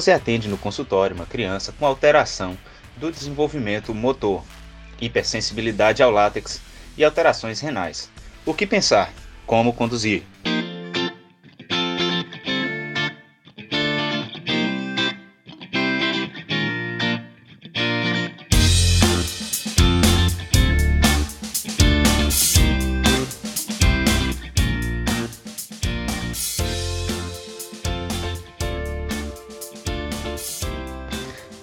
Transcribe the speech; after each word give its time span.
você 0.00 0.12
atende 0.12 0.46
no 0.48 0.56
consultório 0.56 1.16
uma 1.16 1.26
criança 1.26 1.74
com 1.76 1.84
alteração 1.84 2.56
do 2.96 3.10
desenvolvimento 3.10 3.92
motor, 3.92 4.44
hipersensibilidade 5.00 6.04
ao 6.04 6.10
látex 6.12 6.60
e 6.96 7.04
alterações 7.04 7.60
renais. 7.60 8.08
O 8.46 8.54
que 8.54 8.64
pensar? 8.64 9.12
Como 9.44 9.72
conduzir? 9.72 10.22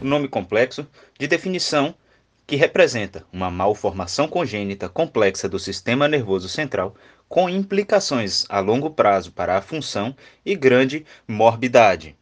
nome 0.00 0.28
complexo 0.28 0.86
de 1.18 1.26
definição 1.26 1.94
que 2.46 2.56
representa 2.56 3.24
uma 3.32 3.50
malformação 3.50 4.26
congênita 4.26 4.88
complexa 4.88 5.48
do 5.48 5.58
sistema 5.58 6.08
nervoso 6.08 6.48
central 6.48 6.96
com 7.28 7.48
implicações 7.48 8.44
a 8.48 8.58
longo 8.58 8.90
prazo 8.90 9.30
para 9.30 9.56
a 9.56 9.62
função 9.62 10.16
e 10.44 10.56
grande 10.56 11.06
morbidade. 11.28 12.16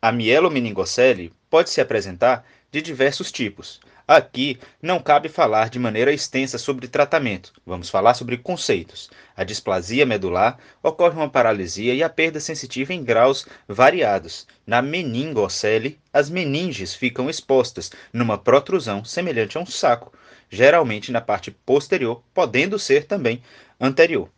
A 0.00 0.10
mielomeningocele 0.10 1.32
pode 1.48 1.70
se 1.70 1.80
apresentar 1.80 2.44
de 2.72 2.82
diversos 2.82 3.30
tipos, 3.30 3.80
Aqui 4.14 4.58
não 4.82 5.00
cabe 5.00 5.30
falar 5.30 5.70
de 5.70 5.78
maneira 5.78 6.12
extensa 6.12 6.58
sobre 6.58 6.86
tratamento. 6.86 7.50
Vamos 7.64 7.88
falar 7.88 8.12
sobre 8.12 8.36
conceitos. 8.36 9.08
A 9.34 9.42
displasia 9.42 10.04
medular 10.04 10.58
ocorre 10.82 11.16
uma 11.16 11.30
paralisia 11.30 11.94
e 11.94 12.02
a 12.02 12.10
perda 12.10 12.38
sensitiva 12.38 12.92
em 12.92 13.02
graus 13.02 13.46
variados. 13.66 14.46
Na 14.66 14.82
meningocele, 14.82 15.98
as 16.12 16.28
meninges 16.28 16.94
ficam 16.94 17.30
expostas 17.30 17.90
numa 18.12 18.36
protrusão 18.36 19.02
semelhante 19.02 19.56
a 19.56 19.62
um 19.62 19.66
saco, 19.66 20.12
geralmente 20.50 21.10
na 21.10 21.22
parte 21.22 21.50
posterior, 21.50 22.22
podendo 22.34 22.78
ser 22.78 23.06
também 23.06 23.42
anterior. 23.80 24.28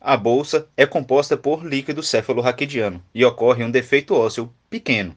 A 0.00 0.16
bolsa 0.16 0.66
é 0.76 0.84
composta 0.84 1.36
por 1.36 1.64
líquido 1.64 2.02
cefalorraquidiano 2.02 3.00
e 3.14 3.24
ocorre 3.24 3.62
um 3.62 3.70
defeito 3.70 4.16
ósseo 4.16 4.52
pequeno 4.68 5.16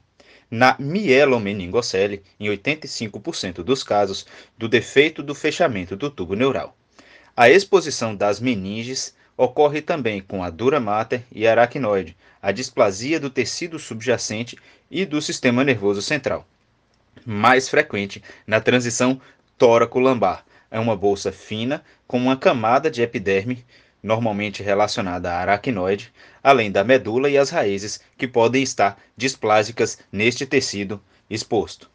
na 0.49 0.75
mielomeningocele, 0.79 2.23
em 2.39 2.47
85% 2.47 3.63
dos 3.63 3.83
casos, 3.83 4.25
do 4.57 4.67
defeito 4.67 5.23
do 5.23 5.35
fechamento 5.35 5.95
do 5.95 6.09
tubo 6.09 6.35
neural. 6.35 6.75
A 7.35 7.49
exposição 7.49 8.15
das 8.15 8.39
meninges 8.39 9.15
ocorre 9.37 9.81
também 9.81 10.21
com 10.21 10.43
a 10.43 10.49
dura 10.49 10.79
mater 10.79 11.23
e 11.31 11.45
aracnoide, 11.45 12.15
a 12.41 12.51
displasia 12.51 13.19
do 13.19 13.29
tecido 13.29 13.77
subjacente 13.77 14.57
e 14.89 15.05
do 15.05 15.21
sistema 15.21 15.63
nervoso 15.63 16.01
central. 16.01 16.47
Mais 17.25 17.67
frequente 17.67 18.23
na 18.45 18.61
transição 18.61 19.19
tóraco-lambar. 19.57 20.45
É 20.69 20.79
uma 20.79 20.95
bolsa 20.95 21.31
fina 21.31 21.83
com 22.07 22.17
uma 22.17 22.35
camada 22.35 22.89
de 22.89 23.01
epiderme 23.01 23.65
normalmente 24.05 24.61
relacionada 24.61 25.31
à 25.31 25.39
aracnoide, 25.39 26.13
além 26.43 26.71
da 26.71 26.83
medula 26.83 27.27
e 27.27 27.39
as 27.39 27.49
raízes, 27.49 27.99
que 28.15 28.27
podem 28.27 28.61
estar 28.61 29.01
displásicas 29.17 29.97
neste 30.11 30.45
tecido 30.45 31.01
exposto. 31.27 31.89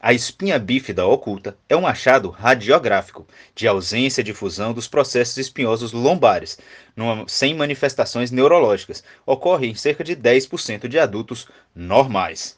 A 0.00 0.12
espinha 0.12 0.58
bífida 0.58 1.06
oculta 1.06 1.56
é 1.68 1.76
um 1.76 1.86
achado 1.86 2.28
radiográfico 2.28 3.24
de 3.54 3.68
ausência 3.68 4.22
de 4.22 4.34
fusão 4.34 4.72
dos 4.72 4.88
processos 4.88 5.38
espinhosos 5.38 5.92
lombares, 5.92 6.58
numa, 6.96 7.24
sem 7.28 7.54
manifestações 7.54 8.32
neurológicas. 8.32 9.04
Ocorre 9.24 9.68
em 9.68 9.76
cerca 9.76 10.02
de 10.02 10.16
10% 10.16 10.88
de 10.88 10.98
adultos 10.98 11.46
normais. 11.72 12.57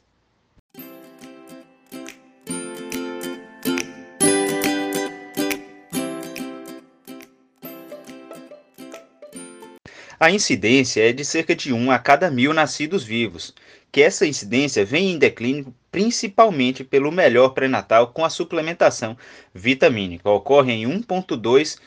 A 10.21 10.29
incidência 10.29 11.09
é 11.09 11.11
de 11.11 11.25
cerca 11.25 11.55
de 11.55 11.73
1 11.73 11.89
a 11.89 11.97
cada 11.97 12.29
mil 12.29 12.53
nascidos 12.53 13.03
vivos, 13.03 13.55
que 13.91 14.03
essa 14.03 14.23
incidência 14.23 14.85
vem 14.85 15.13
em 15.13 15.17
declínio 15.17 15.73
principalmente 15.91 16.83
pelo 16.83 17.11
melhor 17.11 17.49
pré-natal 17.55 18.09
com 18.09 18.23
a 18.23 18.29
suplementação 18.29 19.17
vitamínica. 19.51 20.29
Ocorre 20.29 20.73
em 20.73 20.85
1,2 20.85 21.79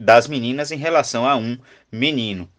das 0.00 0.26
meninas 0.26 0.72
em 0.72 0.78
relação 0.78 1.24
a 1.24 1.36
um 1.36 1.56
menino. 1.92 2.50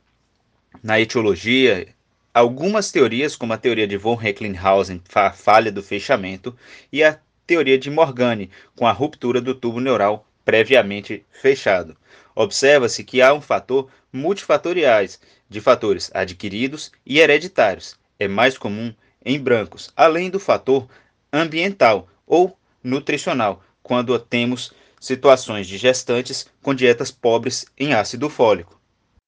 Na 0.82 0.98
etiologia, 0.98 1.90
algumas 2.34 2.90
teorias, 2.90 3.36
como 3.36 3.52
a 3.52 3.58
teoria 3.58 3.86
de 3.86 3.98
von 3.98 4.16
Recklinghausen, 4.16 5.02
a 5.14 5.34
falha 5.34 5.74
do 5.74 5.84
fechamento, 5.84 6.56
e 6.90 7.04
a 7.04 7.20
teoria 7.46 7.78
de 7.78 7.92
Morgane, 7.92 8.50
com 8.78 8.88
a 8.88 8.94
ruptura 8.94 9.42
do 9.42 9.54
tubo 9.54 9.82
neural 9.82 10.26
previamente 10.46 11.26
fechado. 11.30 11.98
Observa-se 12.34 13.04
que 13.04 13.22
há 13.22 13.34
um 13.34 13.42
fator 13.42 13.90
multifatoriais 14.12 15.20
de 15.50 15.62
fatores 15.62 16.12
adquiridos 16.14 16.92
e 17.06 17.20
hereditários. 17.20 17.96
É 18.20 18.28
mais 18.28 18.58
comum 18.58 18.94
em 19.24 19.40
brancos, 19.40 19.92
além 19.96 20.30
do 20.30 20.40
fator 20.40 20.88
ambiental 21.32 22.08
ou 22.26 22.58
nutricional, 22.84 23.64
quando 23.82 24.18
temos 24.20 24.74
situações 25.00 25.68
de 25.68 25.78
gestantes 25.78 26.48
com 26.62 26.74
dietas 26.74 27.12
pobres 27.12 27.66
em 27.78 27.94
ácido 27.94 28.30
fólico. 28.30 28.80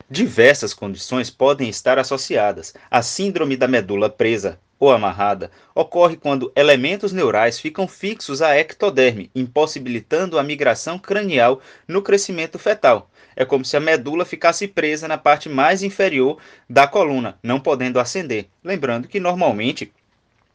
Diversas 0.10 0.74
condições 0.74 1.30
podem 1.30 1.70
estar 1.70 1.98
associadas. 1.98 2.74
A 2.92 3.02
síndrome 3.02 3.58
da 3.58 3.68
medula 3.68 4.10
presa 4.10 4.60
ou 4.80 4.92
amarrada 4.92 5.50
ocorre 5.74 6.18
quando 6.18 6.52
elementos 6.56 7.12
neurais 7.12 7.60
ficam 7.60 7.88
fixos 7.88 8.42
à 8.42 8.56
ectoderme, 8.58 9.32
impossibilitando 9.34 10.38
a 10.38 10.44
migração 10.44 11.00
cranial 11.00 11.62
no 11.88 12.02
crescimento 12.02 12.60
fetal. 12.60 13.10
É 13.36 13.46
como 13.46 13.66
se 13.66 13.76
a 13.78 13.80
medula 13.80 14.26
ficasse 14.26 14.68
presa 14.68 15.08
na 15.08 15.18
parte 15.18 15.50
mais 15.50 15.84
inferior 15.84 16.38
da 16.70 16.88
coluna, 16.88 17.38
não 17.42 17.60
podendo 17.60 18.00
ascender. 18.00 18.48
Lembrando 18.64 19.08
que 19.08 19.20
normalmente 19.20 19.92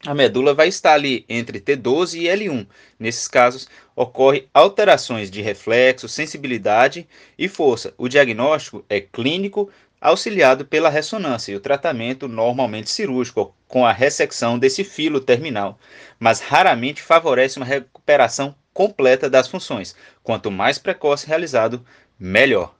a 0.07 0.15
medula 0.15 0.55
vai 0.55 0.69
estar 0.69 0.93
ali 0.93 1.25
entre 1.29 1.61
T12 1.61 2.21
e 2.21 2.25
L1. 2.27 2.67
Nesses 2.99 3.27
casos, 3.27 3.69
ocorre 3.97 4.47
alterações 4.55 5.29
de 5.29 5.43
reflexo, 5.43 6.09
sensibilidade 6.09 7.07
e 7.37 7.49
força. 7.49 7.93
O 7.99 8.09
diagnóstico 8.09 8.85
é 8.89 9.01
clínico, 9.01 9.69
auxiliado 10.01 10.65
pela 10.65 10.89
ressonância 10.89 11.51
e 11.51 11.57
o 11.57 11.61
tratamento 11.61 12.29
normalmente 12.29 12.91
cirúrgico 12.91 13.53
com 13.67 13.85
a 13.85 13.93
ressecção 13.93 14.57
desse 14.57 14.85
filo 14.85 15.21
terminal, 15.21 15.79
mas 16.19 16.41
raramente 16.41 17.03
favorece 17.03 17.57
uma 17.59 17.67
recuperação 17.67 18.55
completa 18.73 19.29
das 19.29 19.49
funções. 19.49 19.97
Quanto 20.23 20.53
mais 20.53 20.79
precoce 20.79 21.27
realizado, 21.27 21.85
melhor. 22.19 22.75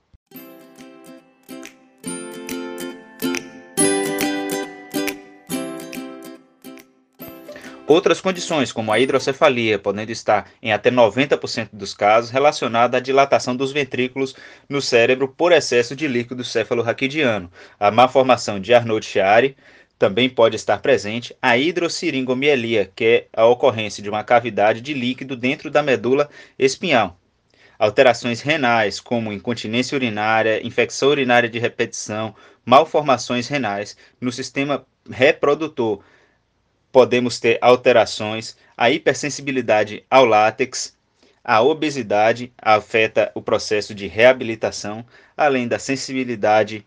Outras 7.89 8.21
condições, 8.21 8.71
como 8.71 8.91
a 8.91 8.99
hidrocefalia, 8.99 9.79
podendo 9.79 10.11
estar 10.11 10.51
em 10.61 10.71
até 10.71 10.91
90% 10.91 11.69
dos 11.73 11.91
casos 11.91 12.29
relacionada 12.29 12.97
à 12.97 12.99
dilatação 12.99 13.55
dos 13.55 13.71
ventrículos 13.71 14.35
no 14.69 14.79
cérebro 14.79 15.27
por 15.27 15.51
excesso 15.51 15.95
de 15.95 16.07
líquido 16.07 16.43
cefalorraquidiano. 16.43 17.51
A 17.79 17.89
má 17.89 18.07
formação 18.07 18.59
de 18.59 18.75
Arnold-Chiari 18.75 19.57
também 19.97 20.29
pode 20.29 20.55
estar 20.55 20.83
presente 20.83 21.35
a 21.41 21.57
hidrossiringomielia, 21.57 22.91
que 22.95 23.05
é 23.05 23.27
a 23.33 23.45
ocorrência 23.47 24.03
de 24.03 24.09
uma 24.09 24.23
cavidade 24.23 24.81
de 24.81 24.93
líquido 24.93 25.35
dentro 25.35 25.71
da 25.71 25.81
medula 25.81 26.29
espinhal. 26.59 27.18
Alterações 27.79 28.41
renais, 28.41 28.99
como 28.99 29.31
incontinência 29.31 29.95
urinária, 29.95 30.65
infecção 30.67 31.07
urinária 31.07 31.47
de 31.47 31.57
repetição, 31.57 32.35
malformações 32.65 33.47
renais 33.47 33.95
no 34.19 34.33
sistema 34.33 34.85
reprodutor, 35.09 36.03
podemos 36.91 37.39
ter 37.39 37.57
alterações, 37.61 38.57
a 38.75 38.91
hipersensibilidade 38.91 40.03
ao 40.09 40.25
látex, 40.25 40.93
a 41.41 41.61
obesidade 41.61 42.51
afeta 42.57 43.31
o 43.33 43.41
processo 43.41 43.95
de 43.95 44.07
reabilitação, 44.07 45.05
além 45.37 45.65
da 45.65 45.79
sensibilidade 45.79 46.85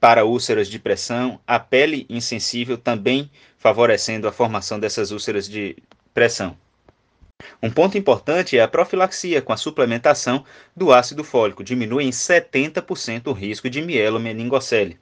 para 0.00 0.24
úlceras 0.24 0.68
de 0.68 0.78
pressão, 0.78 1.38
a 1.46 1.58
pele 1.58 2.06
insensível 2.08 2.78
também 2.78 3.30
favorecendo 3.58 4.26
a 4.26 4.32
formação 4.32 4.80
dessas 4.80 5.10
úlceras 5.10 5.46
de 5.46 5.76
pressão. 6.14 6.56
Um 7.62 7.70
ponto 7.70 7.96
importante 7.96 8.58
é 8.58 8.62
a 8.62 8.68
profilaxia 8.68 9.42
com 9.42 9.52
a 9.52 9.56
suplementação 9.56 10.44
do 10.76 10.92
ácido 10.92 11.24
fólico, 11.24 11.64
diminui 11.64 12.04
em 12.04 12.10
70% 12.10 13.28
o 13.28 13.32
risco 13.32 13.68
de 13.70 13.82
mielomeningocele. 13.82 14.98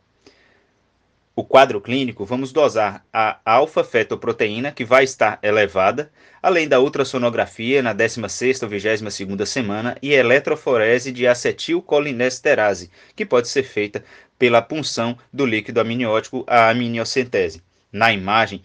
O 1.35 1.45
quadro 1.45 1.83
clínico, 1.83 2.25
vamos 2.25 2.53
dosar 2.53 3.05
a 3.13 3.39
alfa-fetoproteína, 3.45 4.73
que 4.73 4.87
vai 4.87 5.05
estar 5.05 5.39
elevada, 5.43 6.11
além 6.43 6.67
da 6.67 6.81
ultrassonografia 6.81 7.83
na 7.83 7.95
16ª 7.95 8.63
ou 8.63 8.71
22ª 8.71 9.45
semana 9.45 9.99
e 10.01 10.15
eletroforese 10.15 11.13
de 11.13 11.27
acetilcolinesterase, 11.27 12.91
que 13.15 13.27
pode 13.27 13.49
ser 13.49 13.65
feita 13.65 14.03
pela 14.39 14.63
punção 14.63 15.19
do 15.31 15.45
líquido 15.45 15.79
amniótico 15.79 16.43
à 16.47 16.71
amniocentese. 16.71 17.63
Na 17.93 18.13
imagem, 18.15 18.63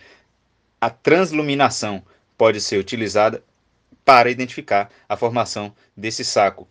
a 0.80 0.90
transluminação 0.90 2.02
pode 2.38 2.62
ser 2.62 2.78
utilizada 2.78 3.44
para 4.04 4.30
identificar 4.30 4.90
a 5.08 5.16
formação 5.16 5.74
desse 5.96 6.24
saco 6.26 6.68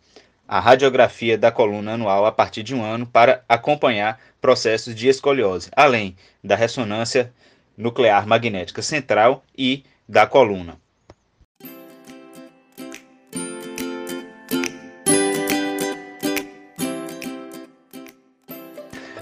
a 0.51 0.59
radiografia 0.59 1.39
da 1.39 1.53
coluna 1.53 1.93
anual 1.93 2.27
a 2.27 2.33
partir 2.33 2.65
de 2.65 2.75
um 2.75 2.83
ano 2.83 3.07
para 3.07 3.45
acompanhar 3.49 4.21
processos 4.41 4.97
de 4.97 5.07
escoliose, 5.07 5.71
além 5.77 6.17
da 6.43 6.57
ressonância 6.57 7.33
nuclear 7.77 8.27
magnética 8.27 8.83
central 8.83 9.45
e 9.57 9.85
da 10.09 10.27
coluna. 10.27 10.77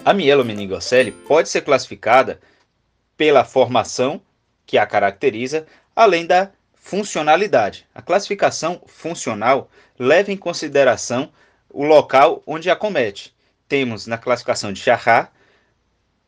A 0.02 0.14
mielomeningocele 0.14 1.12
pode 1.12 1.50
ser 1.50 1.60
classificada 1.60 2.40
pela 3.18 3.44
formação 3.44 4.18
que 4.64 4.78
a 4.78 4.86
caracteriza, 4.86 5.66
além 5.94 6.24
da 6.24 6.50
funcionalidade. 6.88 7.86
A 7.94 8.00
classificação 8.00 8.80
funcional 8.86 9.70
leva 9.98 10.32
em 10.32 10.38
consideração 10.38 11.30
o 11.68 11.84
local 11.84 12.42
onde 12.46 12.70
acomete. 12.70 13.34
Temos 13.68 14.06
na 14.06 14.16
classificação 14.16 14.72
de 14.72 14.80
Charrat 14.80 15.30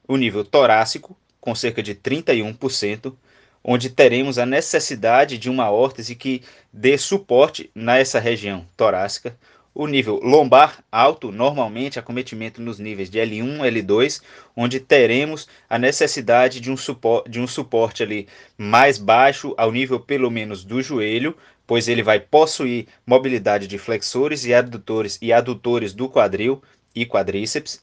o 0.06 0.18
nível 0.18 0.44
torácico, 0.44 1.16
com 1.40 1.54
cerca 1.54 1.82
de 1.82 1.94
31%, 1.94 3.16
onde 3.64 3.88
teremos 3.88 4.38
a 4.38 4.44
necessidade 4.44 5.38
de 5.38 5.48
uma 5.48 5.70
órtese 5.70 6.14
que 6.14 6.42
dê 6.70 6.98
suporte 6.98 7.70
nessa 7.74 8.20
região 8.20 8.68
torácica, 8.76 9.38
o 9.75 9.87
nível 9.87 10.20
lombar 10.22 10.82
alto, 10.90 11.31
normalmente 11.31 11.99
acometimento 11.99 12.61
nos 12.61 12.78
níveis 12.78 13.08
de 13.08 13.19
L1, 13.19 13.58
L2, 13.58 14.20
onde 14.56 14.81
teremos 14.81 15.49
a 15.69 15.78
necessidade 15.78 16.61
de 16.61 16.70
um, 16.70 16.76
suporte, 16.76 17.31
de 17.31 17.40
um 17.40 17.46
suporte 17.46 18.02
ali 18.02 18.26
mais 18.58 18.99
baixo, 18.99 19.55
ao 19.56 19.70
nível 19.70 20.00
pelo 20.00 20.31
menos 20.31 20.64
do 20.64 20.82
joelho, 20.82 21.37
pois 21.67 21.87
ele 21.87 22.02
vai 22.02 22.19
possuir 22.19 22.88
mobilidade 23.06 23.69
de 23.69 23.78
flexores 23.78 24.44
e 24.44 24.52
adutores 24.52 25.19
e 25.22 25.32
adutores 25.32 25.93
do 25.93 26.08
quadril 26.08 26.61
e 26.94 27.06
quadríceps. 27.06 27.81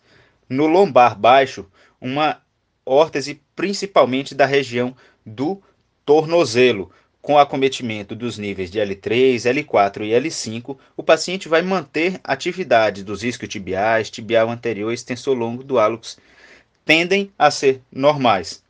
No 0.49 0.67
lombar 0.67 1.17
baixo, 1.17 1.65
uma 1.99 2.41
órtese 2.85 3.41
principalmente 3.55 4.35
da 4.35 4.45
região 4.45 4.95
do 5.25 5.61
tornozelo, 6.05 6.91
com 7.27 7.37
acometimento 7.37 8.15
dos 8.15 8.37
níveis 8.37 8.71
de 8.71 8.79
L3, 8.79 9.35
L4 9.35 10.05
e 10.05 10.11
L5, 10.11 10.77
o 10.95 11.03
paciente 11.03 11.49
vai 11.49 11.61
manter 11.61 12.21
atividade 12.23 13.03
dos 13.03 13.21
isquiotibiais, 13.21 14.09
tibial 14.09 14.49
anterior 14.49 14.91
e 14.91 14.93
extensor 14.93 15.37
longo 15.37 15.61
do 15.61 15.77
hálux, 15.77 16.17
tendem 16.85 17.29
a 17.37 17.51
ser 17.51 17.81
normais. 17.91 18.63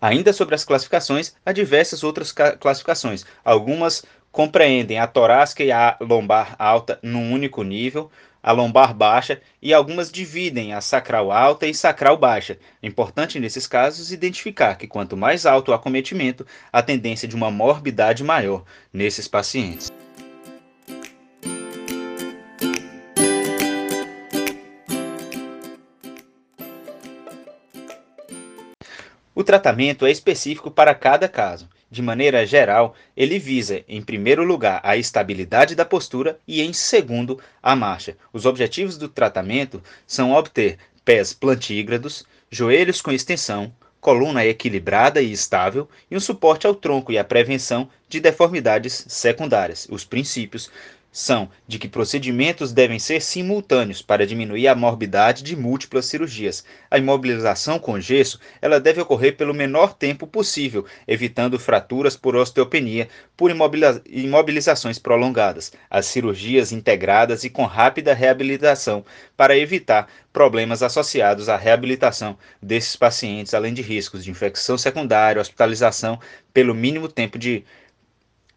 Ainda 0.00 0.32
sobre 0.32 0.56
as 0.56 0.64
classificações, 0.64 1.32
há 1.46 1.52
diversas 1.52 2.02
outras 2.02 2.32
classificações. 2.32 3.24
Algumas 3.44 4.04
compreendem 4.32 4.98
a 4.98 5.06
torácica 5.06 5.62
e 5.62 5.70
a 5.70 5.96
lombar 6.00 6.56
alta 6.58 6.98
num 7.04 7.32
único 7.32 7.62
nível, 7.62 8.10
a 8.42 8.52
lombar 8.52 8.92
baixa 8.92 9.40
e 9.60 9.72
algumas 9.72 10.10
dividem 10.10 10.74
a 10.74 10.80
sacral 10.80 11.30
alta 11.30 11.66
e 11.66 11.74
sacral 11.74 12.16
baixa. 12.16 12.58
Importante 12.82 13.38
nesses 13.38 13.66
casos 13.66 14.12
identificar 14.12 14.76
que 14.76 14.88
quanto 14.88 15.16
mais 15.16 15.46
alto 15.46 15.70
o 15.70 15.74
acometimento, 15.74 16.46
a 16.72 16.82
tendência 16.82 17.28
de 17.28 17.36
uma 17.36 17.50
morbidade 17.50 18.24
maior 18.24 18.64
nesses 18.92 19.28
pacientes. 19.28 19.90
Tratamento 29.52 30.06
é 30.06 30.10
específico 30.10 30.70
para 30.70 30.94
cada 30.94 31.28
caso. 31.28 31.68
De 31.90 32.00
maneira 32.00 32.46
geral, 32.46 32.94
ele 33.14 33.38
visa, 33.38 33.84
em 33.86 34.00
primeiro 34.00 34.42
lugar, 34.42 34.80
a 34.82 34.96
estabilidade 34.96 35.74
da 35.74 35.84
postura 35.84 36.38
e, 36.48 36.62
em 36.62 36.72
segundo, 36.72 37.38
a 37.62 37.76
marcha. 37.76 38.16
Os 38.32 38.46
objetivos 38.46 38.96
do 38.96 39.08
tratamento 39.08 39.82
são 40.06 40.32
obter 40.32 40.78
pés 41.04 41.34
plantígrados, 41.34 42.24
joelhos 42.50 43.02
com 43.02 43.12
extensão, 43.12 43.70
coluna 44.00 44.42
equilibrada 44.42 45.20
e 45.20 45.30
estável 45.30 45.86
e 46.10 46.16
um 46.16 46.20
suporte 46.20 46.66
ao 46.66 46.74
tronco 46.74 47.12
e 47.12 47.18
a 47.18 47.24
prevenção 47.24 47.90
de 48.08 48.20
deformidades 48.20 49.04
secundárias. 49.06 49.86
Os 49.90 50.02
princípios 50.02 50.70
são 51.12 51.50
de 51.68 51.78
que 51.78 51.86
procedimentos 51.86 52.72
devem 52.72 52.98
ser 52.98 53.20
simultâneos 53.20 54.00
para 54.00 54.26
diminuir 54.26 54.66
a 54.66 54.74
morbidade 54.74 55.42
de 55.42 55.54
múltiplas 55.54 56.06
cirurgias. 56.06 56.64
A 56.90 56.96
imobilização 56.96 57.78
com 57.78 58.00
gesso 58.00 58.40
ela 58.62 58.80
deve 58.80 59.02
ocorrer 59.02 59.36
pelo 59.36 59.52
menor 59.52 59.92
tempo 59.92 60.26
possível, 60.26 60.86
evitando 61.06 61.58
fraturas 61.58 62.16
por 62.16 62.34
osteopenia 62.34 63.08
por 63.36 63.50
imobilizações 64.06 64.98
prolongadas. 64.98 65.70
As 65.90 66.06
cirurgias 66.06 66.72
integradas 66.72 67.44
e 67.44 67.50
com 67.50 67.66
rápida 67.66 68.14
reabilitação 68.14 69.04
para 69.36 69.56
evitar 69.56 70.08
problemas 70.32 70.82
associados 70.82 71.50
à 71.50 71.58
reabilitação 71.58 72.38
desses 72.60 72.96
pacientes, 72.96 73.52
além 73.52 73.74
de 73.74 73.82
riscos 73.82 74.24
de 74.24 74.30
infecção 74.30 74.78
secundária, 74.78 75.42
hospitalização 75.42 76.18
pelo 76.54 76.74
mínimo 76.74 77.06
tempo 77.06 77.38
de 77.38 77.64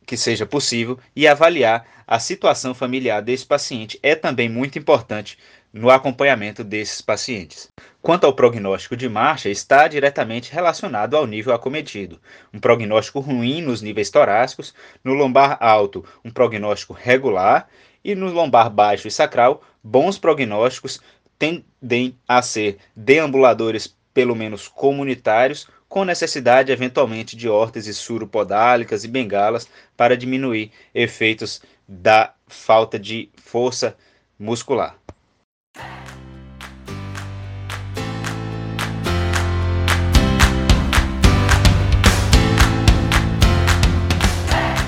que 0.05 0.17
seja 0.17 0.45
possível 0.45 0.99
e 1.15 1.27
avaliar 1.27 1.85
a 2.07 2.19
situação 2.19 2.73
familiar 2.73 3.21
desse 3.21 3.45
paciente 3.45 3.99
é 4.03 4.15
também 4.15 4.47
muito 4.47 4.77
importante 4.77 5.37
no 5.73 5.89
acompanhamento 5.89 6.63
desses 6.63 7.01
pacientes. 7.01 7.69
Quanto 8.01 8.25
ao 8.25 8.33
prognóstico 8.33 8.95
de 8.95 9.09
marcha, 9.09 9.49
está 9.49 9.87
diretamente 9.87 10.53
relacionado 10.53 11.17
ao 11.17 11.27
nível 11.27 11.53
acometido. 11.53 12.21
Um 12.53 12.59
prognóstico 12.59 13.19
ruim 13.19 13.61
nos 13.61 13.81
níveis 13.81 14.09
torácicos, 14.09 14.73
no 15.03 15.13
lombar 15.13 15.57
alto, 15.59 16.05
um 16.23 16.31
prognóstico 16.31 16.93
regular, 16.93 17.67
e 18.03 18.13
no 18.13 18.31
lombar 18.31 18.69
baixo 18.69 19.07
e 19.07 19.11
sacral, 19.11 19.63
bons 19.83 20.19
prognósticos 20.19 21.01
tendem 21.39 22.17
a 22.27 22.41
ser 22.41 22.77
deambuladores, 22.95 23.93
pelo 24.13 24.35
menos 24.35 24.67
comunitários, 24.67 25.67
com 25.95 26.03
necessidade 26.03 26.73
eventualmente 26.73 27.37
de 27.37 27.47
órteses 27.47 27.95
suropodálicas 27.95 29.05
e 29.05 29.07
bengalas 29.07 29.65
para 29.95 30.17
diminuir 30.17 30.69
efeitos 30.93 31.61
da 31.87 32.33
falta 32.49 32.99
de 32.99 33.29
força 33.37 33.95
muscular. 34.37 34.97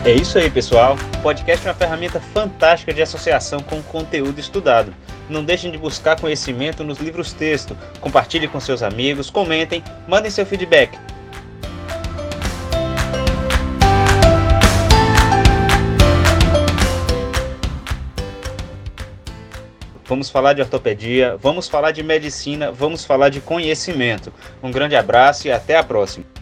É 0.04 0.12
isso 0.12 0.38
aí, 0.38 0.52
pessoal. 0.52 0.98
O 1.20 1.22
podcast 1.22 1.66
é 1.66 1.70
uma 1.70 1.78
ferramenta 1.78 2.20
fantástica 2.20 2.94
de 2.94 3.02
associação 3.02 3.62
com 3.62 3.82
conteúdo 3.82 4.42
estudado. 4.42 4.94
Não 5.30 5.44
deixem 5.44 5.72
de 5.72 5.78
buscar 5.78 6.20
conhecimento 6.20 6.84
nos 6.84 7.00
livros 7.00 7.34
texto. 7.34 7.78
Compartilhe 8.00 8.48
com 8.48 8.60
seus 8.60 8.82
amigos, 8.82 9.30
comentem, 9.30 9.84
mandem 10.08 10.32
seu 10.32 10.46
feedback. 10.46 10.98
Vamos 20.08 20.30
falar 20.30 20.54
de 20.54 20.62
ortopedia, 20.62 21.36
vamos 21.36 21.68
falar 21.68 21.92
de 21.92 22.02
medicina, 22.02 22.72
vamos 22.72 23.04
falar 23.04 23.28
de 23.28 23.42
conhecimento. 23.42 24.32
Um 24.64 24.72
grande 24.72 24.96
abraço 24.96 25.48
e 25.48 25.52
até 25.52 25.76
a 25.76 25.84
próxima. 25.84 26.37